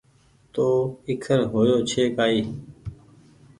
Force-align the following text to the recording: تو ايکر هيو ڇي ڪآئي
تو 0.53 0.65
ايکر 1.07 1.39
هيو 1.53 1.75
ڇي 1.89 2.03
ڪآئي 2.17 2.39